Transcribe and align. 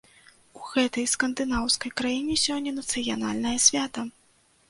У 0.59 0.61
гэтай 0.69 1.05
скандынаўскай 1.13 1.91
краіне 2.01 2.37
сёння 2.45 2.71
нацыянальнае 2.79 3.57
свята. 3.67 4.01